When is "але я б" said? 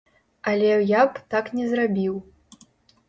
0.51-1.21